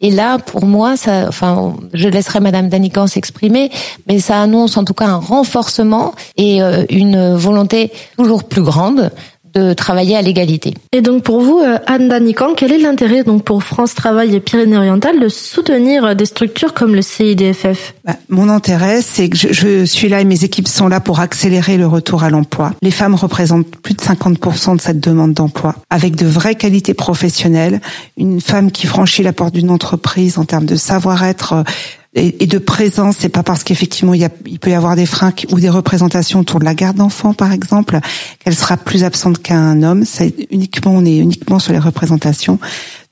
Et 0.00 0.10
là, 0.10 0.38
pour 0.38 0.66
moi, 0.66 0.96
ça, 0.96 1.26
enfin, 1.28 1.76
je 1.92 2.08
laisserai 2.08 2.40
Madame 2.40 2.68
Danican 2.68 3.06
s'exprimer, 3.06 3.70
mais 4.06 4.18
ça 4.18 4.40
annonce 4.40 4.76
en 4.76 4.84
tout 4.84 4.92
cas 4.92 5.06
un 5.06 5.16
renforcement 5.16 6.14
et 6.36 6.62
euh, 6.62 6.84
une 6.90 7.34
volonté 7.34 7.92
toujours 8.16 8.44
plus 8.44 8.62
grande 8.62 9.10
de 9.54 9.72
travailler 9.72 10.16
à 10.16 10.22
l'égalité. 10.22 10.74
Et 10.92 11.00
donc 11.00 11.22
pour 11.22 11.40
vous, 11.40 11.60
euh, 11.60 11.78
Anne 11.86 12.08
Danican, 12.08 12.54
quel 12.56 12.72
est 12.72 12.78
l'intérêt 12.78 13.22
donc 13.22 13.44
pour 13.44 13.62
France 13.62 13.94
Travail 13.94 14.34
et 14.34 14.40
Pyrénées-Orientales 14.40 15.20
de 15.20 15.28
soutenir 15.28 16.16
des 16.16 16.26
structures 16.26 16.74
comme 16.74 16.94
le 16.94 17.02
CIDFF 17.02 17.94
bah, 18.04 18.14
Mon 18.28 18.48
intérêt, 18.48 19.00
c'est 19.02 19.28
que 19.28 19.36
je, 19.36 19.52
je, 19.52 19.84
suis 19.84 20.08
là 20.08 20.20
et 20.20 20.24
mes 20.24 20.44
équipes 20.44 20.68
sont 20.68 20.88
là 20.88 21.00
pour 21.00 21.20
accélérer 21.20 21.76
le 21.76 21.86
retour 21.86 22.24
à 22.24 22.30
l'emploi. 22.30 22.72
Les 22.82 22.90
femmes 22.90 23.14
représentent 23.14 23.76
plus 23.76 23.94
de 23.94 24.00
50% 24.00 24.76
de 24.76 24.80
cette 24.80 25.00
demande 25.00 25.34
d'emploi, 25.34 25.74
avec 25.90 26.16
de 26.16 26.26
vraies 26.26 26.54
qualités 26.56 26.94
professionnelles. 26.94 27.80
Une 28.16 28.40
femme 28.40 28.70
qui 28.70 28.86
franchit 28.86 29.22
la 29.22 29.32
porte 29.32 29.54
d'une 29.54 29.70
entreprise 29.70 30.38
en 30.38 30.44
termes 30.44 30.66
de 30.66 30.76
savoir-être 30.76 31.64
et, 32.14 32.46
de 32.46 32.58
présence. 32.58 33.16
C'est 33.18 33.28
pas 33.28 33.42
parce 33.42 33.64
qu'effectivement 33.64 34.14
il, 34.14 34.28
peut 34.60 34.70
y 34.70 34.74
avoir 34.74 34.96
des 34.96 35.06
freins 35.06 35.32
ou 35.50 35.60
des 35.60 35.68
représentations 35.68 36.40
autour 36.40 36.60
de 36.60 36.64
la 36.64 36.74
garde 36.74 36.96
d'enfants, 36.96 37.34
par 37.34 37.52
exemple, 37.52 37.98
qu'elle 38.38 38.54
sera 38.54 38.76
plus 38.76 39.04
absente 39.04 39.42
qu'un 39.42 39.82
homme. 39.82 40.04
C'est 40.04 40.34
uniquement 40.50 40.92
on 40.94 41.04
est 41.04 41.16
uniquement 41.16 41.58
sur 41.58 41.72
les 41.72 41.78
représentations. 41.78 42.58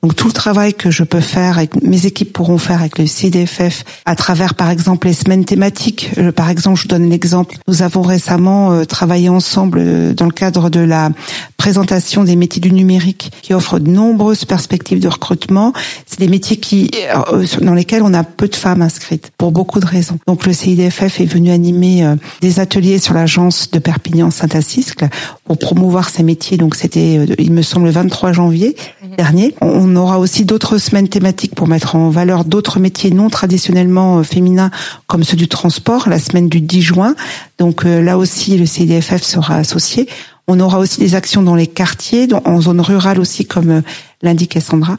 Donc 0.03 0.17
tout 0.17 0.27
le 0.27 0.33
travail 0.33 0.73
que 0.73 0.91
je 0.91 1.03
peux 1.03 1.21
faire, 1.21 1.59
et 1.59 1.67
que 1.67 1.77
mes 1.81 2.05
équipes 2.05 2.33
pourront 2.33 2.57
faire 2.57 2.81
avec 2.81 2.99
le 2.99 3.07
CDFF, 3.07 3.85
à 4.03 4.17
travers 4.17 4.53
par 4.53 4.69
exemple 4.69 5.07
les 5.07 5.13
semaines 5.13 5.45
thématiques. 5.45 6.11
Par 6.35 6.49
exemple, 6.49 6.77
je 6.77 6.83
vous 6.83 6.89
donne 6.89 7.09
l'exemple. 7.09 7.55
Nous 7.69 7.83
avons 7.83 8.01
récemment 8.01 8.73
euh, 8.73 8.83
travaillé 8.83 9.29
ensemble 9.29 9.79
euh, 9.79 10.13
dans 10.13 10.25
le 10.25 10.33
cadre 10.33 10.69
de 10.69 10.81
la 10.81 11.09
présentation 11.55 12.25
des 12.25 12.35
métiers 12.35 12.59
du 12.59 12.73
numérique, 12.73 13.31
qui 13.41 13.53
offre 13.53 13.79
de 13.79 13.89
nombreuses 13.89 14.43
perspectives 14.43 14.99
de 14.99 15.07
recrutement. 15.07 15.71
C'est 16.05 16.19
des 16.19 16.27
métiers 16.27 16.57
qui 16.57 16.91
euh, 17.31 17.45
dans 17.61 17.73
lesquels 17.73 18.03
on 18.03 18.13
a 18.13 18.25
peu 18.25 18.49
de 18.49 18.55
femmes 18.55 18.81
inscrites 18.81 19.31
pour 19.37 19.53
beaucoup 19.53 19.79
de 19.79 19.85
raisons. 19.85 20.19
Donc 20.27 20.45
le 20.45 20.51
CIDFF 20.51 21.21
est 21.21 21.25
venu 21.25 21.51
animer 21.51 22.05
des 22.41 22.59
ateliers 22.59 22.99
sur 22.99 23.13
l'agence 23.13 23.71
de 23.71 23.79
Perpignan 23.79 24.31
Saint-Assiscle 24.31 25.07
pour 25.45 25.57
promouvoir 25.57 26.09
ces 26.09 26.23
métiers. 26.23 26.57
Donc 26.57 26.75
c'était, 26.75 27.25
il 27.37 27.53
me 27.53 27.61
semble, 27.61 27.85
le 27.85 27.91
23 27.91 28.33
janvier 28.33 28.75
mhm. 29.01 29.15
dernier. 29.15 29.55
On 29.61 29.92
on 29.93 29.95
aura 29.95 30.17
aussi 30.17 30.43
d'autres 30.43 30.79
semaines 30.79 31.07
thématiques 31.07 31.53
pour 31.53 31.67
mettre 31.67 31.95
en 31.95 32.09
valeur 32.09 32.45
d'autres 32.45 32.79
métiers 32.79 33.11
non 33.11 33.29
traditionnellement 33.29 34.17
euh, 34.17 34.23
féminins 34.23 34.71
comme 35.05 35.23
ceux 35.23 35.37
du 35.37 35.47
transport, 35.47 36.09
la 36.09 36.17
semaine 36.17 36.49
du 36.49 36.61
10 36.61 36.81
juin. 36.81 37.15
Donc 37.59 37.85
euh, 37.85 38.01
là 38.01 38.17
aussi, 38.17 38.57
le 38.57 38.65
CDFF 38.65 39.21
sera 39.21 39.55
associé. 39.55 40.09
On 40.47 40.59
aura 40.59 40.79
aussi 40.79 40.99
des 40.99 41.13
actions 41.13 41.43
dans 41.43 41.55
les 41.55 41.67
quartiers, 41.67 42.27
en 42.45 42.59
zone 42.59 42.81
rurale 42.81 43.19
aussi, 43.19 43.45
comme 43.45 43.69
euh, 43.69 43.81
l'indiquait 44.23 44.59
Sandra. 44.59 44.97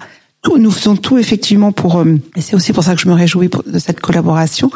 Nous 0.57 0.71
faisons 0.71 0.95
tout 0.95 1.19
effectivement 1.19 1.73
pour, 1.73 2.05
et 2.37 2.41
c'est 2.43 2.55
aussi 2.55 2.75
pour 2.75 2.85
ça 2.85 2.95
que 2.95 3.01
je 3.01 3.09
me 3.09 3.15
réjouis 3.15 3.49
de 3.49 3.79
cette 3.79 4.01
collaboration, 4.01 4.71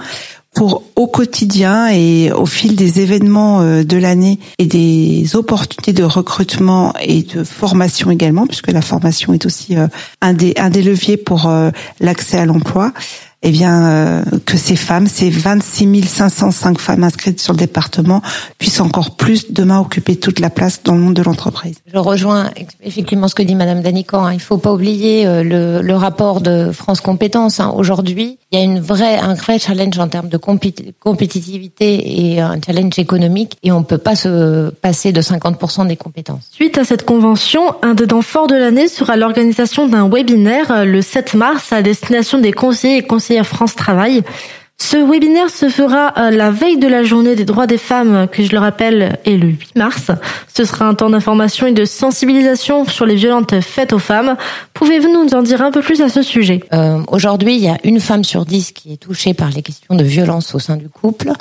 pour 0.55 0.83
au 0.97 1.07
quotidien 1.07 1.89
et 1.89 2.33
au 2.33 2.47
fil 2.47 2.75
des 2.75 3.01
événements 3.01 3.61
euh, 3.61 3.85
de 3.85 3.97
l'année 3.97 4.39
et 4.59 4.67
des 4.67 5.37
opportunités 5.37 5.93
de 5.93 6.03
recrutement 6.03 6.93
et 7.01 7.23
de 7.23 7.45
formation 7.45 8.11
également, 8.11 8.47
puisque 8.47 8.73
la 8.73 8.83
formation 8.83 9.33
est 9.33 9.47
aussi 9.47 9.77
euh, 9.77 9.87
un 10.21 10.33
des, 10.33 10.55
un 10.57 10.71
des 10.71 10.83
leviers 10.83 11.17
pour 11.17 11.47
euh, 11.47 11.71
l'accès 12.01 12.39
à 12.39 12.47
l'emploi, 12.47 12.93
eh 13.43 13.51
bien, 13.51 13.87
euh, 13.87 14.23
que 14.47 14.57
ces 14.57 14.75
femmes, 14.75 15.07
ces 15.07 15.31
26 15.31 16.03
505 16.05 16.79
femmes 16.81 17.05
inscrites 17.05 17.41
sur 17.41 17.53
le 17.53 17.59
département, 17.59 18.21
puissent 18.59 18.81
encore 18.81 19.13
plus 19.15 19.53
demain 19.53 19.79
occuper 19.79 20.17
toute 20.17 20.41
la 20.41 20.51
place 20.51 20.83
dans 20.83 20.95
le 20.95 21.01
monde 21.01 21.15
de 21.15 21.23
l'entreprise. 21.23 21.77
Je 21.87 21.99
rejoins 21.99 22.51
effectivement 22.83 23.29
ce 23.29 23.37
que 23.37 23.43
dit 23.43 23.55
Madame 23.55 23.81
Danican. 23.81 24.25
Hein. 24.25 24.33
Il 24.33 24.37
ne 24.37 24.41
faut 24.41 24.59
pas 24.59 24.73
oublier 24.73 25.25
euh, 25.27 25.45
le, 25.45 25.83
le, 25.83 25.95
rapport 25.95 26.41
de 26.41 26.73
France 26.73 27.01
Compétences. 27.01 27.61
Hein. 27.61 27.73
Aujourd'hui, 27.77 28.39
il 28.51 28.59
y 28.59 28.63
a 28.63 28.65
une 28.65 28.81
vraie, 28.81 29.19
un 29.19 29.35
vrai 29.35 29.59
challenge 29.59 29.99
en 29.99 30.09
termes 30.09 30.29
de 30.29 30.37
compétitivité 30.39 32.33
et 32.33 32.41
un 32.41 32.59
challenge 32.65 32.99
économique, 32.99 33.57
et 33.63 33.71
on 33.71 33.81
ne 33.81 33.85
peut 33.85 33.99
pas 33.99 34.17
se 34.17 34.71
passer 34.71 35.13
de 35.13 35.21
50% 35.21 35.87
des 35.87 35.97
compétences. 35.97 36.49
Suite 36.51 36.77
à 36.79 36.85
cette 36.85 37.05
convention, 37.05 37.75
un 37.83 37.95
des 37.95 38.07
temps 38.07 38.23
forts 38.23 38.47
de 38.49 38.57
l'année 38.57 38.89
sera 38.89 39.17
l'organisation 39.17 39.87
d'un 39.87 40.09
webinaire 40.09 40.71
euh, 40.73 40.85
le 40.85 41.03
7 41.03 41.35
mars 41.35 41.73
à 41.73 41.83
destination 41.83 42.39
des 42.39 42.53
conseillers 42.53 42.99
et 42.99 43.03
conseillers 43.03 43.28
France 43.45 43.75
Travail. 43.75 44.23
Ce 44.81 44.97
webinaire 44.97 45.51
se 45.51 45.69
fera 45.69 46.15
euh, 46.17 46.31
la 46.31 46.51
veille 46.51 46.79
de 46.79 46.87
la 46.87 47.03
journée 47.03 47.35
des 47.35 47.45
droits 47.45 47.67
des 47.67 47.79
femmes, 47.79 48.29
que 48.31 48.45
je 48.45 48.53
le 48.53 48.59
rappelle 48.59 49.19
est 49.25 49.37
le 49.37 49.49
8 49.49 49.77
mars. 49.77 50.11
Ce 50.55 50.65
sera 50.65 50.87
un 50.87 50.95
temps 50.95 51.11
d'information 51.11 51.67
et 51.67 51.73
de 51.73 51.85
sensibilisation 51.85 52.85
sur 52.85 53.05
les 53.05 53.17
violences 53.17 53.59
faites 53.61 53.93
aux 53.93 53.99
femmes. 53.99 54.37
Pouvez-vous 54.75 55.13
nous 55.13 55.35
en 55.35 55.43
dire 55.43 55.63
un 55.63 55.73
peu 55.73 55.81
plus 55.83 56.01
à 56.01 56.09
ce 56.09 56.23
sujet? 56.23 56.63
Euh, 56.73 57.03
Aujourd'hui, 57.09 57.57
il 57.57 57.61
y 57.61 57.69
a 57.69 57.77
une 57.83 58.01
femme 58.01 58.23
sur 58.23 58.47
dix 58.47 58.73
qui 58.73 58.93
est 58.93 58.97
touchée 58.97 59.35
par 59.35 59.51
les 59.51 59.63
questions 59.63 59.97
de 59.97 60.05
violence 60.05 60.55
au 60.55 60.61
sein 60.61 60.77
du 60.77 60.89
couple. 60.89 61.33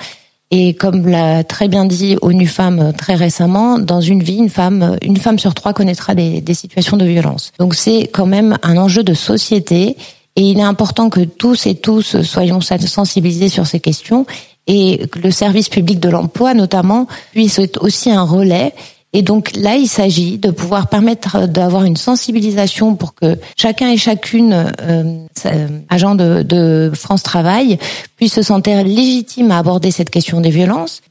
Et 0.49 0.73
comme 0.73 1.07
l'a 1.07 1.43
très 1.43 1.67
bien 1.67 1.85
dit 1.85 2.17
ONU 2.21 2.47
Femmes 2.47 2.93
très 2.97 3.15
récemment, 3.15 3.79
dans 3.79 4.01
une 4.01 4.23
vie, 4.23 4.37
une 4.37 4.49
femme, 4.49 4.97
une 5.01 5.17
femme 5.17 5.37
sur 5.39 5.53
trois 5.53 5.73
connaîtra 5.73 6.15
des, 6.15 6.41
des 6.41 6.53
situations 6.53 6.97
de 6.97 7.05
violence. 7.05 7.51
Donc 7.59 7.75
c'est 7.75 8.09
quand 8.11 8.25
même 8.25 8.57
un 8.63 8.77
enjeu 8.77 9.03
de 9.03 9.13
société 9.13 9.97
et 10.37 10.41
il 10.41 10.59
est 10.59 10.63
important 10.63 11.09
que 11.09 11.21
tous 11.21 11.65
et 11.65 11.75
tous 11.75 12.21
soyons 12.21 12.61
sensibilisés 12.61 13.49
sur 13.49 13.65
ces 13.65 13.79
questions 13.79 14.25
et 14.67 15.07
que 15.11 15.19
le 15.19 15.31
service 15.31 15.67
public 15.67 15.99
de 15.99 16.09
l'emploi, 16.09 16.53
notamment, 16.53 17.07
puisse 17.31 17.57
être 17.57 17.83
aussi 17.83 18.11
un 18.11 18.21
relais. 18.21 18.73
Et 19.13 19.23
donc 19.23 19.55
là, 19.55 19.77
il 19.77 19.87
s'agit 19.87 20.37
de 20.37 20.51
pouvoir 20.51 20.89
permettre 20.89 21.47
d'avoir 21.47 21.85
une 21.85 21.97
sensibilisation 21.97 22.95
pour 22.95 23.15
que 23.15 23.39
chacun 23.57 23.89
et 23.89 23.97
chacune 23.97 24.53
euh, 24.53 25.25
euh 25.45 25.67
agent 25.89 26.13
de, 26.13 26.43
de, 26.43 26.91
France 26.93 27.23
Travail 27.23 27.79
puisse 28.15 28.33
se 28.33 28.43
sentir 28.43 28.83
légitime 28.83 29.49
à 29.49 29.57
aborder 29.57 29.89
cette 29.89 30.11
question 30.11 30.41
des 30.41 30.51
violences, 30.51 31.01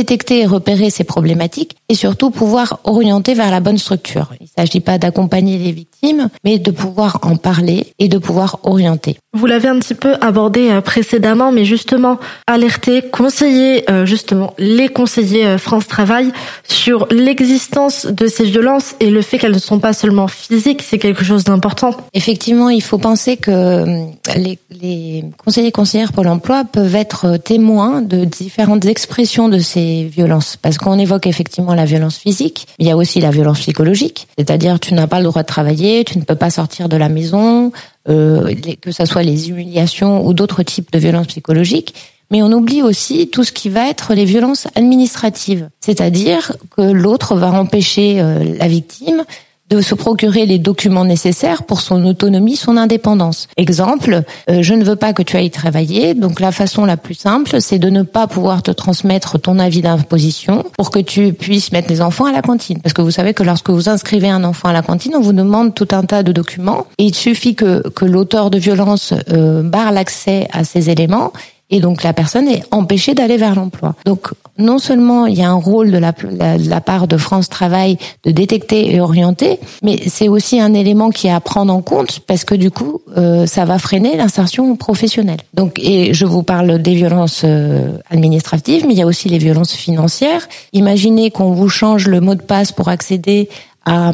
et 0.00 0.46
repérer 0.46 0.90
ces 0.90 1.04
problématiques 1.04 1.76
et 1.88 1.94
surtout 1.94 2.30
pouvoir 2.30 2.80
orienter 2.84 3.34
vers 3.34 3.50
la 3.50 3.60
bonne 3.60 3.78
structure. 3.78 4.32
Il 4.40 4.44
ne 4.44 4.64
s'agit 4.64 4.80
pas 4.80 4.98
d'accompagner 4.98 5.58
les 5.58 5.72
victimes, 5.72 6.28
mais 6.44 6.58
de 6.58 6.70
pouvoir 6.70 7.18
en 7.22 7.36
parler 7.36 7.92
et 7.98 8.08
de 8.08 8.18
pouvoir 8.18 8.58
orienter. 8.64 9.16
Vous 9.34 9.46
l'avez 9.46 9.68
un 9.68 9.78
petit 9.78 9.94
peu 9.94 10.14
abordé 10.20 10.70
euh, 10.70 10.80
précédemment, 10.80 11.52
mais 11.52 11.64
justement 11.64 12.18
alerter, 12.46 13.02
conseiller 13.02 13.88
euh, 13.90 14.06
justement 14.06 14.54
les 14.58 14.88
conseillers 14.88 15.58
France 15.58 15.86
Travail 15.86 16.32
sur 16.64 17.06
l'existence 17.10 18.06
de 18.06 18.26
ces 18.26 18.44
violences 18.44 18.94
et 19.00 19.10
le 19.10 19.22
fait 19.22 19.38
qu'elles 19.38 19.52
ne 19.52 19.58
sont 19.58 19.78
pas 19.78 19.92
seulement 19.92 20.28
physiques, 20.28 20.82
c'est 20.82 20.98
quelque 20.98 21.24
chose 21.24 21.44
d'important. 21.44 21.96
Effectivement, 22.14 22.70
il 22.70 22.82
faut 22.82 22.98
penser 22.98 23.36
que 23.36 23.50
euh, 23.50 24.04
les, 24.36 24.58
les 24.70 25.24
conseillers 25.44 25.68
et 25.68 25.72
conseillères 25.72 26.12
pour 26.12 26.24
l'emploi 26.24 26.64
peuvent 26.64 26.94
être 26.94 27.36
témoins 27.36 28.02
de 28.02 28.24
différentes 28.24 28.86
expressions 28.86 29.48
de 29.48 29.58
ces 29.58 29.85
violences. 30.04 30.56
Parce 30.56 30.78
qu'on 30.78 30.98
évoque 30.98 31.26
effectivement 31.26 31.74
la 31.74 31.84
violence 31.84 32.16
physique, 32.16 32.66
il 32.78 32.86
y 32.86 32.90
a 32.90 32.96
aussi 32.96 33.20
la 33.20 33.30
violence 33.30 33.60
psychologique, 33.60 34.28
c'est-à-dire 34.38 34.80
tu 34.80 34.94
n'as 34.94 35.06
pas 35.06 35.18
le 35.18 35.24
droit 35.24 35.42
de 35.42 35.46
travailler, 35.46 36.04
tu 36.04 36.18
ne 36.18 36.24
peux 36.24 36.34
pas 36.34 36.50
sortir 36.50 36.88
de 36.88 36.96
la 36.96 37.08
maison, 37.08 37.72
euh, 38.08 38.54
que 38.80 38.92
ce 38.92 39.04
soit 39.04 39.22
les 39.22 39.50
humiliations 39.50 40.26
ou 40.26 40.32
d'autres 40.34 40.62
types 40.62 40.92
de 40.92 40.98
violences 40.98 41.28
psychologiques. 41.28 41.94
Mais 42.30 42.42
on 42.42 42.50
oublie 42.52 42.82
aussi 42.82 43.28
tout 43.28 43.44
ce 43.44 43.52
qui 43.52 43.68
va 43.68 43.88
être 43.88 44.12
les 44.14 44.24
violences 44.24 44.66
administratives, 44.74 45.68
c'est-à-dire 45.80 46.52
que 46.76 46.82
l'autre 46.82 47.36
va 47.36 47.52
empêcher 47.52 48.20
euh, 48.20 48.56
la 48.58 48.66
victime 48.66 49.24
de 49.70 49.80
se 49.80 49.94
procurer 49.94 50.46
les 50.46 50.58
documents 50.58 51.04
nécessaires 51.04 51.64
pour 51.64 51.80
son 51.80 52.04
autonomie, 52.04 52.56
son 52.56 52.76
indépendance. 52.76 53.48
Exemple, 53.56 54.22
euh, 54.50 54.62
je 54.62 54.74
ne 54.74 54.84
veux 54.84 54.96
pas 54.96 55.12
que 55.12 55.22
tu 55.22 55.36
ailles 55.36 55.50
travailler, 55.50 56.14
donc 56.14 56.40
la 56.40 56.52
façon 56.52 56.84
la 56.84 56.96
plus 56.96 57.14
simple, 57.14 57.60
c'est 57.60 57.78
de 57.78 57.90
ne 57.90 58.02
pas 58.02 58.26
pouvoir 58.26 58.62
te 58.62 58.70
transmettre 58.70 59.38
ton 59.40 59.58
avis 59.58 59.82
d'imposition 59.82 60.64
pour 60.76 60.90
que 60.90 60.98
tu 60.98 61.32
puisses 61.32 61.72
mettre 61.72 61.88
les 61.88 62.00
enfants 62.00 62.26
à 62.26 62.32
la 62.32 62.42
cantine. 62.42 62.80
Parce 62.80 62.92
que 62.92 63.02
vous 63.02 63.10
savez 63.10 63.34
que 63.34 63.42
lorsque 63.42 63.70
vous 63.70 63.88
inscrivez 63.88 64.28
un 64.28 64.44
enfant 64.44 64.68
à 64.68 64.72
la 64.72 64.82
cantine, 64.82 65.14
on 65.16 65.20
vous 65.20 65.32
demande 65.32 65.74
tout 65.74 65.88
un 65.92 66.02
tas 66.02 66.22
de 66.22 66.32
documents 66.32 66.86
et 66.98 67.04
il 67.04 67.14
suffit 67.14 67.54
que, 67.54 67.88
que 67.88 68.04
l'auteur 68.04 68.50
de 68.50 68.58
violence 68.58 69.14
euh, 69.30 69.62
barre 69.62 69.92
l'accès 69.92 70.48
à 70.52 70.64
ces 70.64 70.90
éléments 70.90 71.32
et 71.70 71.80
donc 71.80 72.02
la 72.02 72.12
personne 72.12 72.48
est 72.48 72.62
empêchée 72.70 73.14
d'aller 73.14 73.36
vers 73.36 73.54
l'emploi. 73.54 73.94
Donc 74.04 74.28
non 74.58 74.78
seulement 74.78 75.26
il 75.26 75.36
y 75.36 75.42
a 75.42 75.50
un 75.50 75.54
rôle 75.54 75.90
de 75.90 75.98
la, 75.98 76.12
de 76.12 76.68
la 76.68 76.80
part 76.80 77.08
de 77.08 77.16
France 77.16 77.48
Travail 77.48 77.98
de 78.24 78.30
détecter 78.30 78.94
et 78.94 79.00
orienter, 79.00 79.58
mais 79.82 79.98
c'est 80.08 80.28
aussi 80.28 80.60
un 80.60 80.74
élément 80.74 81.10
qui 81.10 81.26
est 81.26 81.32
à 81.32 81.40
prendre 81.40 81.72
en 81.72 81.82
compte 81.82 82.20
parce 82.20 82.44
que 82.44 82.54
du 82.54 82.70
coup 82.70 83.00
euh, 83.16 83.46
ça 83.46 83.64
va 83.64 83.78
freiner 83.78 84.16
l'insertion 84.16 84.76
professionnelle. 84.76 85.40
Donc 85.54 85.78
et 85.78 86.14
je 86.14 86.24
vous 86.24 86.42
parle 86.42 86.78
des 86.80 86.94
violences 86.94 87.42
euh, 87.44 87.98
administratives, 88.10 88.86
mais 88.86 88.94
il 88.94 88.98
y 88.98 89.02
a 89.02 89.06
aussi 89.06 89.28
les 89.28 89.38
violences 89.38 89.74
financières. 89.74 90.48
Imaginez 90.72 91.30
qu'on 91.30 91.50
vous 91.50 91.68
change 91.68 92.06
le 92.06 92.20
mot 92.20 92.34
de 92.34 92.42
passe 92.42 92.72
pour 92.72 92.88
accéder 92.88 93.48
à, 93.84 94.10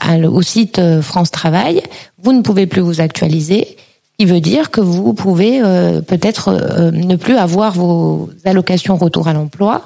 à, 0.00 0.18
au 0.18 0.42
site 0.42 0.78
euh, 0.78 1.02
France 1.02 1.30
Travail, 1.30 1.82
vous 2.22 2.32
ne 2.32 2.42
pouvez 2.42 2.66
plus 2.66 2.80
vous 2.80 3.00
actualiser 3.00 3.76
qui 4.20 4.26
veut 4.26 4.40
dire 4.40 4.70
que 4.70 4.82
vous 4.82 5.14
pouvez 5.14 5.62
euh, 5.62 6.02
peut-être 6.02 6.48
euh, 6.50 6.90
ne 6.90 7.16
plus 7.16 7.38
avoir 7.38 7.72
vos 7.72 8.28
allocations 8.44 8.96
retour 8.96 9.28
à 9.28 9.32
l'emploi 9.32 9.80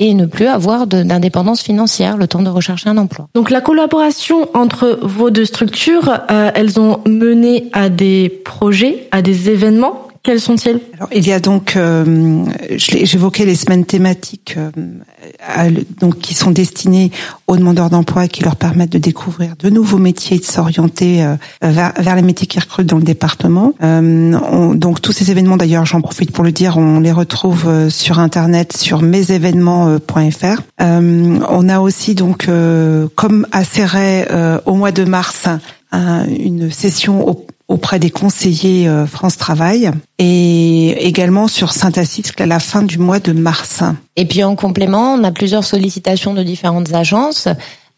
et 0.00 0.12
ne 0.12 0.26
plus 0.26 0.48
avoir 0.48 0.88
d'indépendance 0.88 1.62
financière 1.62 2.16
le 2.16 2.26
temps 2.26 2.42
de 2.42 2.48
rechercher 2.48 2.88
un 2.88 2.98
emploi. 2.98 3.28
Donc 3.36 3.48
la 3.48 3.60
collaboration 3.60 4.48
entre 4.54 4.98
vos 5.02 5.30
deux 5.30 5.44
structures, 5.44 6.18
euh, 6.32 6.50
elles 6.56 6.80
ont 6.80 6.98
mené 7.06 7.66
à 7.72 7.88
des 7.88 8.28
projets, 8.28 9.06
à 9.12 9.22
des 9.22 9.50
événements 9.50 10.08
quels 10.26 10.40
sont-ils? 10.40 10.80
Alors, 10.96 11.08
il 11.14 11.24
y 11.24 11.32
a 11.32 11.38
donc, 11.38 11.76
euh, 11.76 12.44
j'évoquais 12.76 13.44
les 13.44 13.54
semaines 13.54 13.84
thématiques, 13.84 14.56
euh, 14.58 15.70
donc 16.00 16.18
qui 16.18 16.34
sont 16.34 16.50
destinées 16.50 17.12
aux 17.46 17.56
demandeurs 17.56 17.90
d'emploi 17.90 18.24
et 18.24 18.28
qui 18.28 18.42
leur 18.42 18.56
permettent 18.56 18.90
de 18.90 18.98
découvrir 18.98 19.54
de 19.56 19.70
nouveaux 19.70 19.98
métiers 19.98 20.38
et 20.38 20.40
de 20.40 20.44
s'orienter 20.44 21.22
euh, 21.22 21.36
vers, 21.62 21.92
vers, 21.96 22.16
les 22.16 22.22
métiers 22.22 22.48
qui 22.48 22.58
recrutent 22.58 22.88
dans 22.88 22.96
le 22.96 23.04
département. 23.04 23.72
On, 23.80 24.74
donc 24.74 25.00
tous 25.00 25.12
ces 25.12 25.30
événements, 25.30 25.56
d'ailleurs, 25.56 25.86
j'en 25.86 26.00
profite 26.00 26.32
pour 26.32 26.42
le 26.42 26.50
dire, 26.50 26.76
on 26.76 26.98
les 26.98 27.12
retrouve 27.12 27.88
sur 27.88 28.18
internet 28.18 28.76
sur 28.76 29.02
mesévénements.fr. 29.02 30.62
on 30.80 31.68
a 31.68 31.78
aussi 31.78 32.16
donc, 32.16 32.48
comme 33.14 33.46
à 33.52 33.62
Serret 33.62 34.26
au 34.66 34.74
mois 34.74 34.90
de 34.90 35.04
mars, 35.04 35.46
une 35.92 36.70
session 36.70 37.28
au 37.28 37.46
auprès 37.68 37.98
des 37.98 38.10
conseillers 38.10 38.88
euh, 38.88 39.06
France 39.06 39.36
Travail 39.36 39.90
et 40.18 41.06
également 41.06 41.48
sur 41.48 41.72
Saint-Assisque 41.72 42.40
à 42.40 42.46
la 42.46 42.60
fin 42.60 42.82
du 42.82 42.98
mois 42.98 43.18
de 43.18 43.32
mars. 43.32 43.82
Et 44.14 44.24
puis 44.24 44.44
en 44.44 44.54
complément, 44.54 45.14
on 45.14 45.24
a 45.24 45.32
plusieurs 45.32 45.64
sollicitations 45.64 46.32
de 46.34 46.42
différentes 46.42 46.94
agences 46.94 47.48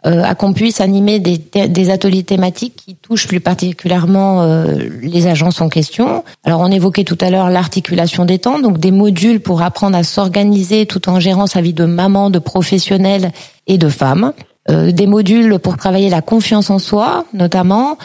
euh, 0.07 0.23
à 0.23 0.35
qu'on 0.35 0.52
puisse 0.52 0.80
animer 0.80 1.18
des, 1.18 1.38
des, 1.38 1.90
ateliers 1.90 2.23
thématiques 2.23 2.76
qui 2.76 2.95
touchent 2.95 3.26
plus 3.26 3.40
particulièrement 3.40 4.42
euh, 4.42 4.78
les 5.02 5.26
agences 5.26 5.61
en 5.61 5.68
question. 5.68 6.25
Alors 6.45 6.61
on 6.61 6.71
évoquait 6.71 7.04
tout 7.04 7.18
à 7.21 7.30
l'heure 7.30 7.50
l'articulation 7.50 8.25
des 8.25 8.38
temps, 8.38 8.61
donc 8.61 8.78
des 8.78 8.92
modules 8.92 9.40
pour 9.40 9.61
apprendre 9.61 9.99
à 9.99 10.04
s'organiser 10.04 10.87
tout 10.87 11.09
en 11.09 11.21
gérant 11.21 11.47
sa 11.47 11.61
vie 11.61 11.75
de 11.75 11.85
maman, 11.85 12.30
de 12.30 12.38
professionnelle 12.38 13.33
et 13.66 13.76
de 13.76 13.88
femme. 13.88 14.33
Euh, 14.70 14.92
des 14.92 15.06
modules 15.06 15.58
pour 15.58 15.78
travailler 15.78 16.10
la 16.10 16.20
confiance 16.20 16.68
en 16.68 16.78
soi, 16.78 17.25
notamment, 17.32 17.96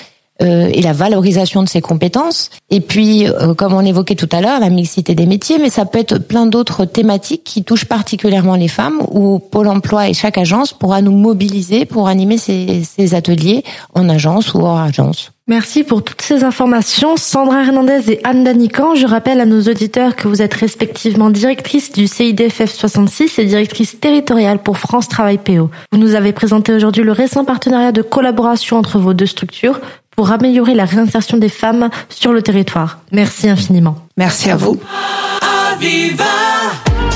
euh, 0.41 0.69
et 0.73 0.81
la 0.81 0.93
valorisation 0.93 1.61
de 1.61 1.69
ses 1.69 1.79
compétences. 1.79 2.49
Et 2.71 2.81
puis, 2.81 3.27
euh, 3.27 3.53
comme 3.53 3.73
on 3.73 3.85
évoquait 3.85 4.15
tout 4.15 4.29
à 4.31 4.41
l'heure, 4.41 4.59
la 4.59 4.71
mixité 4.71 5.13
des 5.13 5.27
métiers, 5.27 5.59
mais 5.59 5.69
ça 5.69 5.85
peut 5.85 5.99
être 5.99 6.17
plein 6.17 6.47
d'autres 6.47 6.85
thématiques 6.85 7.43
qui 7.43 7.63
touchent 7.63 7.85
particulièrement 7.85 8.55
les 8.55 8.67
femmes, 8.67 9.01
où 9.11 9.37
Pôle 9.37 9.67
Emploi 9.67 10.09
et 10.09 10.13
chaque 10.13 10.39
agence 10.39 10.73
pourra 10.73 11.03
nous 11.03 11.11
mobiliser 11.11 11.85
pour 11.85 12.07
animer 12.07 12.39
ces, 12.39 12.83
ces 12.83 13.13
ateliers 13.13 13.63
en 13.93 14.09
agence 14.09 14.55
ou 14.55 14.61
hors 14.61 14.79
agence. 14.79 15.33
Merci 15.47 15.83
pour 15.83 16.05
toutes 16.05 16.21
ces 16.21 16.45
informations. 16.45 17.17
Sandra 17.17 17.63
Hernandez 17.63 18.13
et 18.13 18.21
Anne 18.23 18.45
Danican, 18.45 18.95
je 18.95 19.05
rappelle 19.05 19.41
à 19.41 19.45
nos 19.45 19.61
auditeurs 19.63 20.15
que 20.15 20.29
vous 20.29 20.41
êtes 20.41 20.53
respectivement 20.53 21.29
directrice 21.29 21.91
du 21.91 22.07
CIDFF 22.07 22.73
66 22.73 23.39
et 23.39 23.45
directrice 23.45 23.99
territoriale 23.99 24.59
pour 24.59 24.77
France 24.77 25.09
Travail 25.09 25.37
PO. 25.39 25.69
Vous 25.91 25.97
nous 25.97 26.15
avez 26.15 26.31
présenté 26.31 26.71
aujourd'hui 26.71 27.03
le 27.03 27.11
récent 27.11 27.43
partenariat 27.43 27.91
de 27.91 28.01
collaboration 28.01 28.77
entre 28.77 28.99
vos 28.99 29.13
deux 29.13 29.25
structures 29.25 29.81
pour 30.15 30.31
améliorer 30.31 30.73
la 30.73 30.85
réinsertion 30.85 31.37
des 31.37 31.49
femmes 31.49 31.89
sur 32.09 32.33
le 32.33 32.41
territoire. 32.41 32.99
Merci 33.11 33.49
infiniment. 33.49 33.97
Merci 34.17 34.49
à 34.49 34.55
vous. 34.55 34.79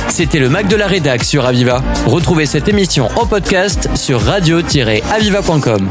C'était 0.09 0.39
le 0.39 0.49
Mac 0.49 0.67
de 0.67 0.75
la 0.75 0.87
Rédac 0.87 1.23
sur 1.23 1.45
Aviva. 1.45 1.83
Retrouvez 2.05 2.45
cette 2.45 2.67
émission 2.67 3.07
en 3.15 3.25
podcast 3.25 3.89
sur 3.95 4.21
radio-aviva.com. 4.21 5.89